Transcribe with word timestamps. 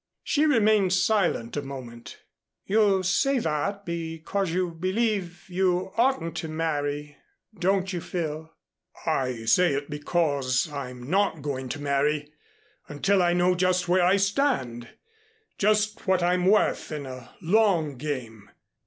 She 0.23 0.47
remained 0.47 0.93
silent 0.93 1.55
a 1.55 1.61
moment. 1.61 2.17
"You 2.65 3.03
say 3.03 3.37
that, 3.37 3.85
because 3.85 4.51
you 4.51 4.71
believe 4.71 5.47
you 5.47 5.91
oughtn't 5.95 6.35
to 6.37 6.47
marry, 6.47 7.17
don't 7.59 7.93
you, 7.93 8.01
Phil?" 8.01 8.51
"I 9.05 9.45
say 9.45 9.75
it 9.75 9.91
because 9.91 10.67
I'm 10.71 11.07
not 11.07 11.43
going 11.43 11.69
to 11.69 11.79
marry 11.83 12.33
until 12.87 13.21
I 13.21 13.33
know 13.33 13.53
just 13.53 13.87
where 13.87 14.03
I 14.03 14.17
stand 14.17 14.89
just 15.59 16.07
what 16.07 16.23
I'm 16.23 16.47
worth 16.47 16.91
in 16.91 17.05
a 17.05 17.35
long 17.39 17.95
game. 17.97 18.49